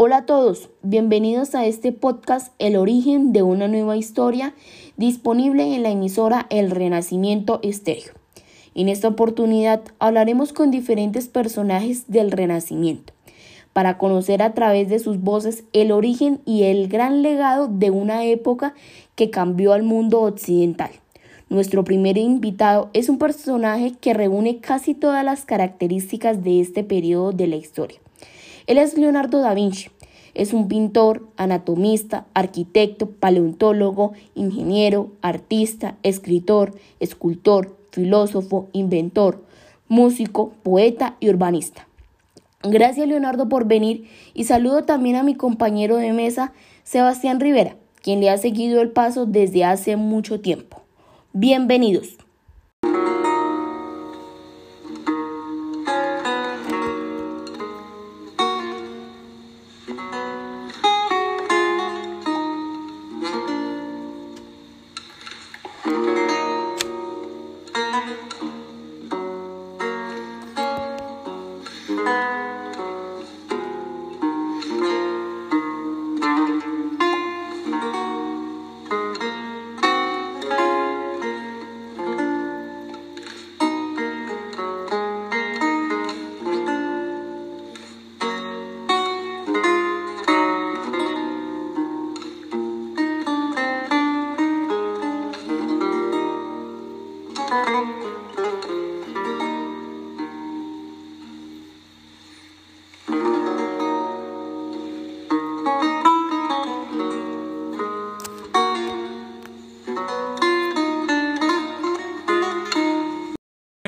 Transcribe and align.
Hola 0.00 0.18
a 0.18 0.26
todos, 0.26 0.70
bienvenidos 0.82 1.56
a 1.56 1.66
este 1.66 1.90
podcast 1.90 2.54
El 2.60 2.76
origen 2.76 3.32
de 3.32 3.42
una 3.42 3.66
nueva 3.66 3.96
historia 3.96 4.54
disponible 4.96 5.74
en 5.74 5.82
la 5.82 5.90
emisora 5.90 6.46
El 6.50 6.70
Renacimiento 6.70 7.58
Estéreo. 7.64 8.12
En 8.76 8.88
esta 8.88 9.08
oportunidad 9.08 9.82
hablaremos 9.98 10.52
con 10.52 10.70
diferentes 10.70 11.26
personajes 11.26 12.04
del 12.06 12.30
Renacimiento 12.30 13.12
para 13.72 13.98
conocer 13.98 14.40
a 14.40 14.54
través 14.54 14.88
de 14.88 15.00
sus 15.00 15.20
voces 15.20 15.64
el 15.72 15.90
origen 15.90 16.42
y 16.44 16.62
el 16.62 16.86
gran 16.86 17.22
legado 17.22 17.66
de 17.66 17.90
una 17.90 18.24
época 18.24 18.74
que 19.16 19.30
cambió 19.30 19.72
al 19.72 19.82
mundo 19.82 20.20
occidental. 20.20 20.92
Nuestro 21.48 21.82
primer 21.82 22.18
invitado 22.18 22.88
es 22.92 23.08
un 23.08 23.18
personaje 23.18 23.94
que 24.00 24.14
reúne 24.14 24.60
casi 24.60 24.94
todas 24.94 25.24
las 25.24 25.44
características 25.44 26.44
de 26.44 26.60
este 26.60 26.84
periodo 26.84 27.32
de 27.32 27.48
la 27.48 27.56
historia. 27.56 27.98
Él 28.68 28.76
es 28.76 28.98
Leonardo 28.98 29.40
da 29.40 29.54
Vinci. 29.54 29.88
Es 30.34 30.52
un 30.52 30.68
pintor, 30.68 31.26
anatomista, 31.38 32.26
arquitecto, 32.34 33.10
paleontólogo, 33.10 34.12
ingeniero, 34.34 35.10
artista, 35.22 35.96
escritor, 36.02 36.74
escultor, 37.00 37.74
filósofo, 37.92 38.68
inventor, 38.74 39.42
músico, 39.88 40.52
poeta 40.62 41.16
y 41.18 41.30
urbanista. 41.30 41.88
Gracias 42.62 43.08
Leonardo 43.08 43.48
por 43.48 43.66
venir 43.66 44.06
y 44.34 44.44
saludo 44.44 44.84
también 44.84 45.16
a 45.16 45.22
mi 45.22 45.34
compañero 45.34 45.96
de 45.96 46.12
mesa, 46.12 46.52
Sebastián 46.84 47.40
Rivera, 47.40 47.76
quien 48.02 48.20
le 48.20 48.28
ha 48.28 48.36
seguido 48.36 48.82
el 48.82 48.90
paso 48.90 49.24
desde 49.24 49.64
hace 49.64 49.96
mucho 49.96 50.40
tiempo. 50.40 50.82
Bienvenidos. 51.32 52.18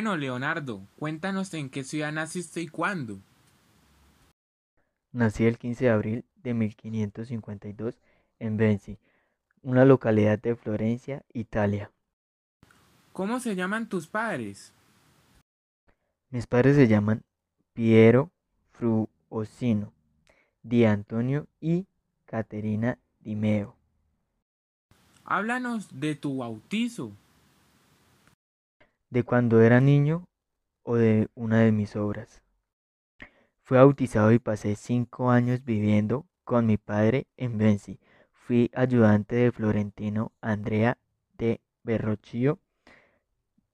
Bueno, 0.00 0.16
Leonardo, 0.16 0.80
cuéntanos 0.98 1.52
en 1.52 1.68
qué 1.68 1.84
ciudad 1.84 2.10
naciste 2.10 2.62
y 2.62 2.68
cuándo. 2.68 3.20
Nací 5.12 5.44
el 5.44 5.58
15 5.58 5.84
de 5.84 5.90
abril 5.90 6.24
de 6.36 6.54
1552 6.54 8.00
en 8.38 8.56
Venci, 8.56 8.96
una 9.60 9.84
localidad 9.84 10.38
de 10.38 10.56
Florencia, 10.56 11.22
Italia. 11.34 11.90
¿Cómo 13.12 13.40
se 13.40 13.54
llaman 13.54 13.90
tus 13.90 14.06
padres? 14.06 14.72
Mis 16.30 16.46
padres 16.46 16.76
se 16.76 16.88
llaman 16.88 17.22
Piero 17.74 18.30
Fruosino, 18.72 19.92
Di 20.62 20.86
Antonio 20.86 21.46
y 21.60 21.86
Caterina 22.24 22.96
Dimeo. 23.18 23.76
Háblanos 25.26 26.00
de 26.00 26.14
tu 26.14 26.38
bautizo. 26.38 27.12
De 29.10 29.24
cuando 29.24 29.60
era 29.60 29.80
niño 29.80 30.28
o 30.82 30.96
de 30.96 31.28
una 31.34 31.60
de 31.60 31.72
mis 31.72 31.96
obras. 31.96 32.42
Fui 33.62 33.76
bautizado 33.76 34.32
y 34.32 34.38
pasé 34.38 34.74
cinco 34.76 35.30
años 35.30 35.64
viviendo 35.64 36.26
con 36.44 36.66
mi 36.66 36.76
padre 36.76 37.26
en 37.36 37.58
Venci. 37.58 38.00
Fui 38.32 38.70
ayudante 38.74 39.36
de 39.36 39.52
Florentino 39.52 40.32
Andrea 40.40 40.98
de 41.38 41.60
Berrochio 41.84 42.58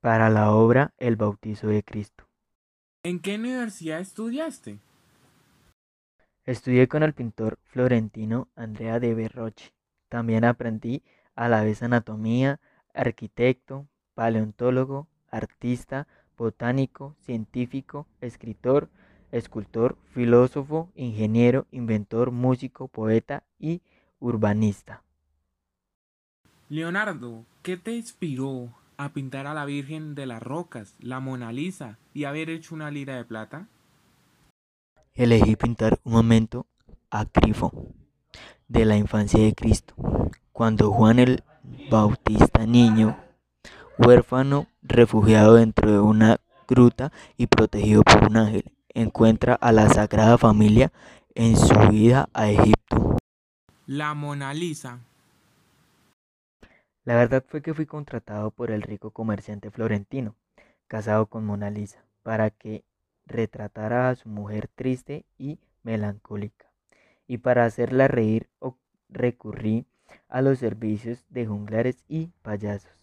para 0.01 0.29
la 0.31 0.53
obra 0.53 0.93
El 0.99 1.17
bautizo 1.17 1.69
de 1.69 1.83
Cristo. 1.83 2.29
¿En 3.03 3.21
qué 3.21 3.37
universidad 3.37 4.01
estudiaste? 4.01 4.79
Estudié 6.45 6.87
con 6.87 7.03
el 7.03 7.13
pintor 7.13 7.59
florentino 7.65 8.49
Andrea 8.55 9.01
de 9.01 9.15
Verrocchi. 9.15 9.71
También 10.09 10.45
aprendí 10.45 11.03
a 11.35 11.49
la 11.49 11.65
vez 11.65 11.83
anatomía, 11.83 12.61
arquitecto, 12.95 13.89
paleontólogo, 14.15 15.09
artista, 15.37 16.07
botánico, 16.37 17.15
científico, 17.21 18.07
escritor, 18.21 18.89
escultor, 19.33 19.97
filósofo, 20.13 20.91
ingeniero, 20.95 21.67
inventor, 21.71 22.31
músico, 22.31 22.89
poeta 22.89 23.45
y 23.59 23.83
urbanista. 24.21 25.03
Leonardo, 26.69 27.45
¿qué 27.63 27.77
te 27.77 27.93
inspiró 27.93 28.75
a 28.97 29.13
pintar 29.13 29.47
a 29.47 29.55
la 29.55 29.65
Virgen 29.65 30.15
de 30.15 30.27
las 30.27 30.43
Rocas, 30.43 30.97
la 30.99 31.21
Mona 31.21 31.53
Lisa 31.53 31.99
y 32.13 32.25
haber 32.25 32.51
hecho 32.51 32.75
una 32.75 32.91
lira 32.91 33.17
de 33.17 33.25
plata? 33.25 33.69
Elegí 35.15 35.57
pintar 35.57 35.99
un 36.05 36.13
momento 36.13 36.67
a 37.11 37.25
Crifo 37.25 37.95
de 38.69 38.85
la 38.85 38.97
infancia 38.97 39.41
de 39.41 39.55
Cristo, 39.55 39.95
cuando 40.53 40.91
Juan 40.91 41.19
el 41.19 41.45
Bautista 41.91 42.67
niño, 42.67 43.17
huérfano, 43.99 44.67
refugiado 44.83 45.55
dentro 45.55 45.91
de 45.91 46.01
una 46.01 46.39
gruta 46.69 47.13
y 47.37 47.47
protegido 47.47 48.03
por 48.03 48.27
un 48.31 48.37
ángel, 48.37 48.65
encuentra 48.95 49.55
a 49.55 49.73
la 49.73 49.89
Sagrada 49.89 50.39
Familia 50.39 50.93
en 51.35 51.57
su 51.57 51.75
vida 51.91 52.29
a 52.33 52.51
Egipto. 52.51 53.17
La 53.87 54.15
Mona 54.15 54.53
Lisa. 54.55 55.01
La 57.05 57.15
verdad 57.15 57.45
fue 57.47 57.63
que 57.63 57.73
fui 57.75 57.87
contratado 57.87 58.51
por 58.51 58.71
el 58.71 58.83
rico 58.83 59.11
comerciante 59.11 59.71
florentino, 59.71 60.35
casado 60.89 61.27
con 61.27 61.45
Mona 61.45 61.71
Lisa, 61.71 62.05
para 62.23 62.51
que 62.51 62.85
retratara 63.27 64.11
a 64.11 64.15
su 64.17 64.29
mujer 64.29 64.69
triste 64.75 65.25
y 65.39 65.59
melancólica. 65.85 66.67
Y 67.29 67.39
para 67.39 67.65
hacerla 67.65 68.09
reír 68.09 68.49
o- 68.59 68.77
recurrí 69.09 69.87
a 70.29 70.43
los 70.43 70.59
servicios 70.59 71.25
de 71.29 71.47
junglares 71.47 72.05
y 72.09 72.31
payasos. 72.43 72.96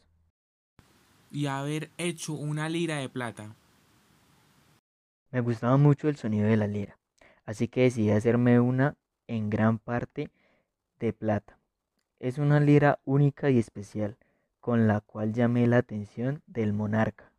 Y 1.34 1.48
haber 1.48 1.92
hecho 1.98 2.32
una 2.34 2.70
lira 2.70 3.00
de 3.00 3.10
plata. 3.10 3.58
Me 5.32 5.42
gustaba 5.42 5.76
mucho 5.76 6.08
el 6.08 6.16
sonido 6.16 6.48
de 6.48 6.56
la 6.56 6.68
lira, 6.68 6.98
así 7.46 7.68
que 7.68 7.82
decidí 7.82 8.12
hacerme 8.12 8.62
una 8.62 8.96
en 9.28 9.50
gran 9.50 9.78
parte 9.78 10.32
de 11.00 11.14
plata. 11.14 11.60
Es 12.20 12.38
una 12.38 12.60
lira 12.60 13.00
única 13.06 13.50
y 13.50 13.60
especial, 13.60 14.18
con 14.62 14.88
la 14.88 15.02
cual 15.02 15.34
llamé 15.34 15.68
la 15.68 15.78
atención 15.80 16.44
del 16.48 16.74
monarca. 16.74 17.34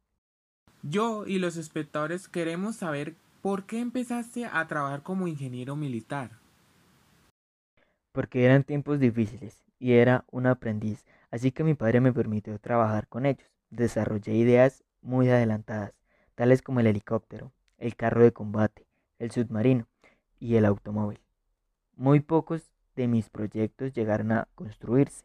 Yo 0.85 1.27
y 1.27 1.41
los 1.41 1.57
espectadores 1.57 2.29
queremos 2.29 2.77
saber 2.77 3.17
por 3.43 3.67
qué 3.67 3.81
empezaste 3.81 4.47
a 4.47 4.69
trabajar 4.69 5.03
como 5.03 5.27
ingeniero 5.27 5.75
militar. 5.75 6.39
porque 8.13 8.45
eran 8.47 8.65
tiempos 8.65 8.99
difíciles 8.99 9.63
y 9.79 9.93
era 9.93 10.25
un 10.31 10.47
aprendiz, 10.47 11.05
así 11.31 11.53
que 11.53 11.65
mi 11.65 11.75
padre 11.75 12.01
me 12.01 12.15
permitió 12.15 12.59
trabajar 12.59 13.09
con 13.09 13.27
ellos. 13.27 13.54
Desarrollé 13.75 14.35
ideas 14.35 14.85
muy 15.03 15.29
adelantadas, 15.31 15.95
tales 16.37 16.63
como 16.63 16.79
el 16.79 16.87
helicóptero, 16.87 17.51
el 17.77 17.97
carro 17.97 18.23
de 18.23 18.33
combate, 18.33 18.87
el 19.19 19.33
submarino 19.33 19.89
y 20.39 20.55
el 20.55 20.65
automóvil. 20.65 21.19
Muy 21.97 22.21
pocos 22.21 22.71
de 22.95 23.09
mis 23.09 23.31
proyectos 23.31 23.93
llegaron 23.93 24.31
a 24.31 24.47
construirse, 24.55 25.25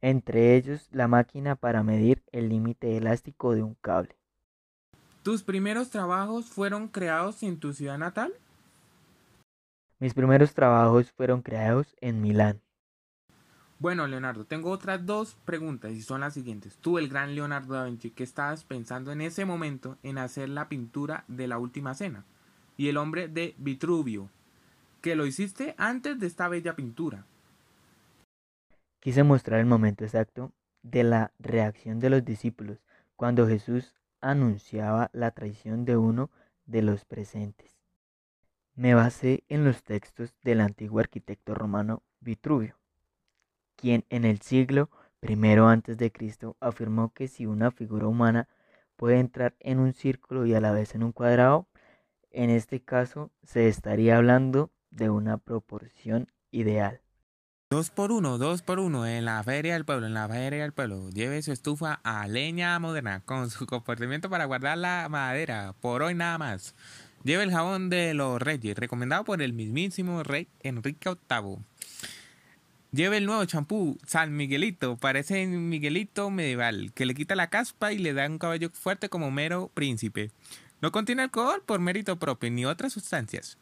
entre 0.00 0.56
ellos 0.56 0.88
la 0.90 1.06
máquina 1.06 1.54
para 1.54 1.84
medir 1.84 2.24
el 2.32 2.48
límite 2.48 2.96
elástico 2.96 3.54
de 3.54 3.62
un 3.62 3.76
cable. 3.80 4.16
¿Tus 5.22 5.44
primeros 5.44 5.90
trabajos 5.90 6.46
fueron 6.46 6.88
creados 6.88 7.44
en 7.44 7.60
tu 7.60 7.72
ciudad 7.72 7.98
natal? 7.98 8.34
Mis 10.00 10.12
primeros 10.12 10.54
trabajos 10.54 11.12
fueron 11.12 11.40
creados 11.40 11.94
en 12.00 12.20
Milán. 12.20 12.60
Bueno, 13.78 14.06
Leonardo, 14.06 14.46
tengo 14.46 14.70
otras 14.70 15.04
dos 15.04 15.36
preguntas 15.44 15.92
y 15.92 16.00
son 16.00 16.22
las 16.22 16.32
siguientes. 16.32 16.78
Tú, 16.78 16.96
el 16.98 17.08
gran 17.08 17.34
Leonardo 17.34 17.74
da 17.74 17.84
Vinci, 17.84 18.10
¿qué 18.10 18.24
estabas 18.24 18.64
pensando 18.64 19.12
en 19.12 19.20
ese 19.20 19.44
momento 19.44 19.98
en 20.02 20.16
hacer 20.16 20.48
la 20.48 20.68
pintura 20.68 21.24
de 21.28 21.46
la 21.46 21.58
última 21.58 21.94
cena? 21.94 22.24
Y 22.78 22.88
el 22.88 22.96
hombre 22.96 23.28
de 23.28 23.54
Vitruvio. 23.58 24.30
que 25.02 25.14
lo 25.14 25.26
hiciste 25.26 25.74
antes 25.78 26.18
de 26.18 26.26
esta 26.26 26.48
bella 26.48 26.74
pintura. 26.74 27.26
Quise 28.98 29.22
mostrar 29.22 29.60
el 29.60 29.66
momento 29.66 30.04
exacto 30.04 30.52
de 30.82 31.04
la 31.04 31.32
reacción 31.38 32.00
de 32.00 32.10
los 32.10 32.24
discípulos 32.24 32.78
cuando 33.14 33.46
Jesús 33.46 33.94
anunciaba 34.20 35.10
la 35.12 35.30
traición 35.30 35.84
de 35.84 35.96
uno 35.96 36.30
de 36.64 36.82
los 36.82 37.04
presentes. 37.04 37.78
Me 38.74 38.94
basé 38.94 39.44
en 39.48 39.64
los 39.64 39.84
textos 39.84 40.34
del 40.42 40.60
antiguo 40.60 40.98
arquitecto 40.98 41.54
romano 41.54 42.02
Vitruvio, 42.20 42.76
quien 43.76 44.04
en 44.10 44.24
el 44.24 44.40
siglo 44.40 44.90
I 45.22 46.10
Cristo 46.10 46.56
afirmó 46.60 47.12
que 47.12 47.28
si 47.28 47.46
una 47.46 47.70
figura 47.70 48.06
humana 48.06 48.48
puede 48.96 49.18
entrar 49.18 49.54
en 49.60 49.78
un 49.78 49.92
círculo 49.92 50.46
y 50.46 50.54
a 50.54 50.60
la 50.60 50.72
vez 50.72 50.94
en 50.94 51.02
un 51.02 51.12
cuadrado, 51.12 51.68
en 52.30 52.50
este 52.50 52.80
caso 52.80 53.30
se 53.42 53.68
estaría 53.68 54.16
hablando 54.16 54.70
de 54.90 55.10
una 55.10 55.38
proporción 55.38 56.30
ideal. 56.50 57.00
Dos 57.70 57.90
por 57.90 58.12
uno, 58.12 58.38
dos 58.38 58.62
por 58.62 58.78
uno, 58.78 59.06
en 59.06 59.24
la 59.24 59.42
feria 59.42 59.74
del 59.74 59.84
pueblo, 59.84 60.06
en 60.06 60.14
la 60.14 60.28
feria 60.28 60.62
del 60.62 60.72
pueblo. 60.72 61.10
Lleve 61.10 61.42
su 61.42 61.50
estufa 61.50 62.00
a 62.04 62.28
leña 62.28 62.78
moderna, 62.78 63.22
con 63.24 63.50
su 63.50 63.66
comportamiento 63.66 64.30
para 64.30 64.44
guardar 64.44 64.78
la 64.78 65.08
madera, 65.10 65.74
por 65.80 66.02
hoy 66.02 66.14
nada 66.14 66.38
más. 66.38 66.76
Lleve 67.24 67.42
el 67.42 67.50
jabón 67.50 67.90
de 67.90 68.14
los 68.14 68.40
reyes, 68.40 68.76
recomendado 68.76 69.24
por 69.24 69.42
el 69.42 69.52
mismísimo 69.52 70.22
rey 70.22 70.46
Enrique 70.60 71.10
VIII. 71.28 71.58
Lleve 72.96 73.18
el 73.18 73.26
nuevo 73.26 73.44
champú 73.44 73.98
San 74.06 74.34
Miguelito, 74.34 74.96
parece 74.96 75.46
Miguelito 75.46 76.30
medieval, 76.30 76.92
que 76.94 77.04
le 77.04 77.12
quita 77.12 77.34
la 77.34 77.50
caspa 77.50 77.92
y 77.92 77.98
le 77.98 78.14
da 78.14 78.26
un 78.26 78.38
cabello 78.38 78.70
fuerte 78.72 79.10
como 79.10 79.30
mero 79.30 79.70
príncipe. 79.74 80.30
No 80.80 80.92
contiene 80.92 81.20
alcohol 81.20 81.62
por 81.66 81.78
mérito 81.78 82.18
propio 82.18 82.50
ni 82.50 82.64
otras 82.64 82.94
sustancias. 82.94 83.58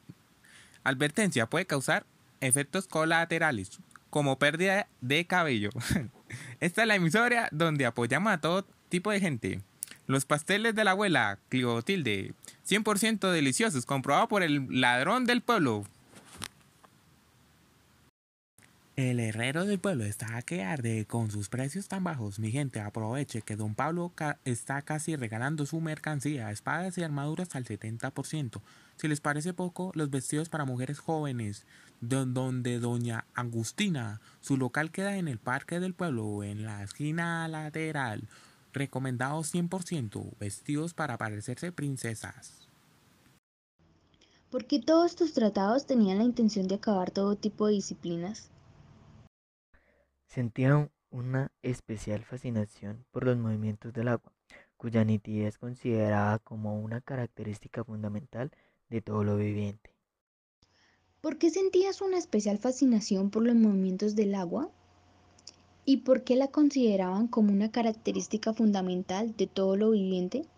Advertencia, 0.85 1.47
puede 1.47 1.67
causar 1.67 2.07
efectos 2.41 2.87
colaterales, 2.87 3.81
como 4.09 4.39
pérdida 4.39 4.87
de 5.01 5.27
cabello. 5.27 5.71
Esta 6.61 6.83
es 6.83 6.87
la 6.87 6.95
emisora 6.95 7.49
donde 7.51 7.87
apoyamos 7.87 8.33
a 8.33 8.41
todo 8.41 8.65
tipo 8.89 9.11
de 9.11 9.19
gente. 9.19 9.63
Los 10.07 10.27
pasteles 10.27 10.77
de 10.77 10.85
la 10.85 10.93
abuela 10.93 11.41
Clotilde, 11.49 12.35
100% 12.69 13.33
deliciosos, 13.33 13.85
comprobado 13.85 14.29
por 14.29 14.45
el 14.45 14.69
ladrón 14.81 15.25
del 15.25 15.43
pueblo. 15.43 15.85
El 18.97 19.19
herrero 19.19 19.65
del 19.65 19.81
pueblo 19.81 20.05
está 20.05 20.37
a 20.37 20.43
que 20.43 20.63
arde 20.63 21.05
con 21.05 21.29
sus 21.29 21.49
precios 21.49 21.89
tan 21.89 22.05
bajos. 22.05 22.39
Mi 22.39 22.53
gente, 22.53 22.79
aproveche 22.79 23.43
que 23.43 23.57
don 23.57 23.75
Pablo 23.75 24.13
está 24.45 24.83
casi 24.83 25.17
regalando 25.17 25.67
su 25.67 25.81
mercancía, 25.81 26.53
espadas 26.53 26.97
y 26.97 27.03
armaduras 27.03 27.57
al 27.57 27.65
70%. 27.65 28.61
Si 28.95 29.09
les 29.09 29.21
parece 29.21 29.53
poco, 29.53 29.91
los 29.95 30.11
vestidos 30.11 30.49
para 30.49 30.65
mujeres 30.65 31.01
jóvenes, 31.01 31.67
donde 32.01 32.79
doña 32.79 33.25
Agustina, 33.35 34.21
su 34.41 34.57
local 34.57 34.93
queda 34.93 35.17
en 35.17 35.27
el 35.27 35.39
parque 35.39 35.81
del 35.81 35.95
pueblo, 35.95 36.45
en 36.45 36.65
la 36.65 36.85
esquina 36.85 37.49
lateral. 37.49 38.29
Recomendados 38.73 39.53
100%, 39.53 40.39
vestidos 40.39 40.95
para 40.95 41.19
parecerse 41.19 41.73
princesas. 41.73 42.69
¿Por 44.53 44.67
qué 44.67 44.79
todos 44.79 45.11
estos 45.11 45.33
tratados 45.33 45.85
tenían 45.85 46.19
la 46.19 46.25
intención 46.25 46.69
de 46.69 46.77
acabar 46.77 47.11
todo 47.11 47.35
tipo 47.35 47.67
de 47.67 47.73
disciplinas? 47.73 48.54
Sentía 50.35 50.91
una 51.11 51.53
especial 51.63 52.25
fascinación 52.25 53.07
por 53.13 53.23
los 53.23 53.37
movimientos 53.37 53.93
del 53.93 54.09
agua, 54.09 54.33
cuya 54.77 55.05
nitidez 55.05 55.51
es 55.51 55.59
considerada 55.59 56.41
como 56.41 56.81
una 56.81 57.01
característica 57.01 57.85
fundamental 57.85 58.51
de 58.89 59.01
todo 59.01 59.23
lo 59.23 59.37
viviente. 59.37 59.95
¿Por 61.21 61.39
qué 61.39 61.51
sentías 61.51 62.01
una 62.01 62.19
especial 62.19 62.59
fascinación 62.59 63.31
por 63.31 63.45
los 63.45 63.55
movimientos 63.55 64.17
del 64.17 64.35
agua? 64.35 64.73
¿Y 65.85 65.99
por 65.99 66.25
qué 66.25 66.35
la 66.35 66.49
consideraban 66.49 67.29
como 67.29 67.53
una 67.53 67.71
característica 67.71 68.53
fundamental 68.53 69.37
de 69.37 69.47
todo 69.47 69.77
lo 69.77 69.93
viviente? 69.93 70.49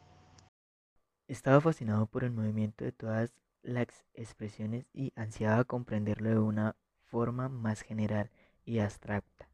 Estaba 1.28 1.60
fascinado 1.60 2.06
por 2.06 2.24
el 2.24 2.30
movimiento 2.30 2.82
de 2.82 2.92
todas 2.92 3.34
las 3.60 3.88
expresiones 4.14 4.86
y 4.94 5.12
ansiaba 5.16 5.64
comprenderlo 5.64 6.30
de 6.30 6.38
una 6.38 6.76
forma 7.04 7.50
más 7.50 7.82
general 7.82 8.30
y 8.64 8.78
abstracta. 8.78 9.45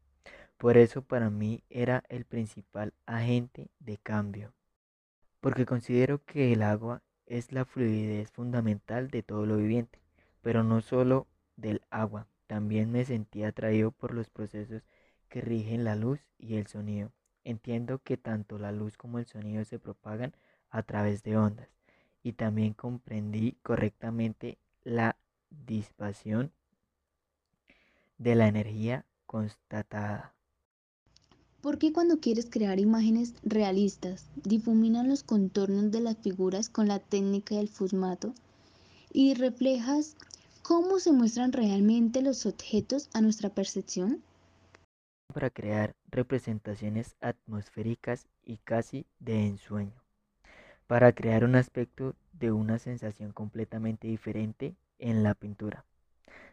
Por 0.63 0.77
eso 0.77 1.01
para 1.01 1.29
mí 1.29 1.61
era 1.69 2.05
el 2.07 2.23
principal 2.23 2.93
agente 3.05 3.69
de 3.79 3.97
cambio, 3.97 4.53
porque 5.41 5.65
considero 5.65 6.23
que 6.23 6.53
el 6.53 6.61
agua 6.61 7.03
es 7.25 7.51
la 7.51 7.65
fluidez 7.65 8.31
fundamental 8.31 9.09
de 9.09 9.23
todo 9.23 9.45
lo 9.45 9.57
viviente, 9.57 9.99
pero 10.41 10.63
no 10.63 10.79
solo 10.79 11.27
del 11.57 11.81
agua, 11.89 12.27
también 12.47 12.93
me 12.93 13.03
sentía 13.03 13.49
atraído 13.49 13.91
por 13.91 14.13
los 14.13 14.29
procesos 14.29 14.83
que 15.27 15.41
rigen 15.41 15.83
la 15.83 15.97
luz 15.97 16.21
y 16.37 16.55
el 16.55 16.67
sonido. 16.67 17.11
Entiendo 17.43 17.99
que 17.99 18.15
tanto 18.15 18.57
la 18.57 18.71
luz 18.71 18.95
como 18.95 19.19
el 19.19 19.25
sonido 19.25 19.65
se 19.65 19.79
propagan 19.79 20.33
a 20.69 20.81
través 20.83 21.23
de 21.23 21.35
ondas 21.35 21.67
y 22.21 22.31
también 22.31 22.73
comprendí 22.73 23.57
correctamente 23.63 24.57
la 24.85 25.17
disipación 25.49 26.53
de 28.17 28.35
la 28.35 28.47
energía 28.47 29.05
constatada. 29.25 30.33
¿Por 31.63 31.77
qué 31.77 31.93
cuando 31.93 32.19
quieres 32.19 32.49
crear 32.49 32.77
imágenes 32.77 33.35
realistas 33.41 34.25
difuminas 34.35 35.07
los 35.07 35.23
contornos 35.23 35.91
de 35.91 36.01
las 36.01 36.17
figuras 36.17 36.67
con 36.67 36.89
la 36.89 36.99
técnica 36.99 37.55
del 37.55 37.69
fusmato 37.69 38.33
y 39.13 39.33
reflejas 39.33 40.17
cómo 40.61 40.99
se 40.99 41.13
muestran 41.13 41.53
realmente 41.53 42.21
los 42.21 42.45
objetos 42.45 43.09
a 43.13 43.21
nuestra 43.21 43.49
percepción? 43.49 44.21
Para 45.33 45.49
crear 45.49 45.95
representaciones 46.11 47.15
atmosféricas 47.21 48.27
y 48.43 48.57
casi 48.57 49.05
de 49.21 49.47
ensueño. 49.47 50.03
Para 50.87 51.13
crear 51.13 51.45
un 51.45 51.55
aspecto 51.55 52.13
de 52.33 52.51
una 52.51 52.77
sensación 52.77 53.31
completamente 53.31 54.09
diferente 54.09 54.75
en 54.99 55.23
la 55.23 55.33
pintura. 55.33 55.85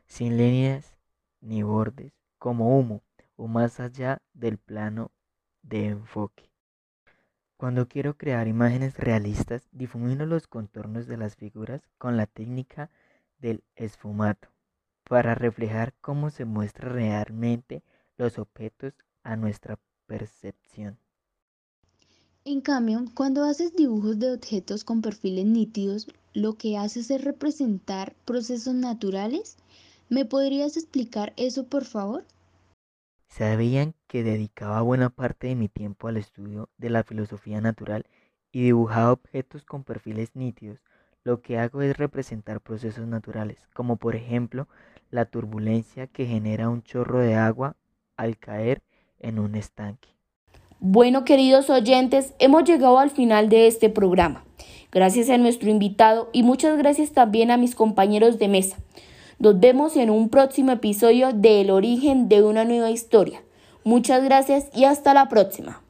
Sin 0.07 0.37
líneas 0.37 0.95
ni 1.41 1.65
bordes, 1.65 2.12
como 2.39 2.79
humo 2.79 3.03
o 3.41 3.49
más 3.49 3.81
allá 3.81 4.21
del 4.35 4.59
plano 4.59 5.13
de 5.63 5.87
enfoque. 5.87 6.51
Cuando 7.57 7.89
quiero 7.89 8.19
crear 8.19 8.47
imágenes 8.47 8.99
realistas, 8.99 9.67
difumino 9.73 10.27
los 10.27 10.47
contornos 10.47 11.07
de 11.07 11.17
las 11.17 11.37
figuras 11.37 11.81
con 11.97 12.19
la 12.19 12.27
técnica 12.27 12.91
del 13.39 13.65
esfumato 13.77 14.49
para 15.09 15.35
reflejar 15.35 15.95
cómo 16.03 16.29
se 16.29 16.45
muestran 16.45 16.93
realmente 16.93 17.83
los 18.19 18.38
objetos 18.38 18.93
a 19.23 19.37
nuestra 19.37 19.79
percepción. 20.07 20.99
En 22.45 22.61
cambio, 22.61 23.07
cuando 23.14 23.45
haces 23.45 23.75
dibujos 23.75 24.19
de 24.19 24.35
objetos 24.35 24.85
con 24.85 25.00
perfiles 25.00 25.47
nítidos, 25.47 26.09
lo 26.35 26.59
que 26.59 26.76
haces 26.76 27.11
es 27.11 27.25
representar 27.25 28.14
procesos 28.26 28.75
naturales. 28.75 29.57
¿Me 30.11 30.26
podrías 30.26 30.76
explicar 30.76 31.33
eso, 31.38 31.64
por 31.64 31.87
favor? 31.87 32.26
Sabían 33.31 33.95
que 34.09 34.25
dedicaba 34.25 34.83
buena 34.83 35.09
parte 35.09 35.47
de 35.47 35.55
mi 35.55 35.69
tiempo 35.69 36.09
al 36.09 36.17
estudio 36.17 36.69
de 36.79 36.91
la 36.91 37.05
filosofía 37.05 37.61
natural 37.61 38.05
y 38.53 38.65
dibujaba 38.65 39.13
objetos 39.13 39.65
con 39.65 39.85
perfiles 39.85 40.35
nítidos. 40.35 40.81
Lo 41.23 41.41
que 41.41 41.57
hago 41.57 41.81
es 41.81 41.97
representar 41.97 42.61
procesos 42.61 43.07
naturales, 43.07 43.69
como 43.73 43.97
por 43.97 44.17
ejemplo 44.17 44.67
la 45.11 45.27
turbulencia 45.27 46.09
que 46.09 46.27
genera 46.27 46.69
un 46.69 46.83
chorro 46.83 47.21
de 47.21 47.37
agua 47.37 47.77
al 48.17 48.37
caer 48.37 48.83
en 49.21 49.39
un 49.39 49.55
estanque. 49.55 50.09
Bueno, 50.81 51.25
queridos 51.25 51.71
oyentes, 51.71 52.35
hemos 52.41 52.65
llegado 52.65 52.99
al 52.99 53.11
final 53.11 53.49
de 53.49 53.69
este 53.69 53.91
programa. 53.91 54.45
Gracias 54.91 55.31
a 55.31 55.39
nuestro 55.39 55.71
invitado 55.71 56.31
y 56.33 56.43
muchas 56.43 56.77
gracias 56.77 57.13
también 57.13 57.51
a 57.53 57.57
mis 57.57 57.77
compañeros 57.77 58.39
de 58.39 58.49
mesa. 58.49 58.77
Nos 59.40 59.59
vemos 59.59 59.97
en 59.97 60.11
un 60.11 60.28
próximo 60.28 60.70
episodio 60.70 61.32
de 61.32 61.62
El 61.62 61.70
origen 61.70 62.28
de 62.28 62.42
una 62.42 62.66
nueva 62.66 62.90
historia. 62.90 63.40
Muchas 63.85 64.23
gracias 64.23 64.66
y 64.75 64.85
hasta 64.85 65.14
la 65.14 65.30
próxima. 65.30 65.80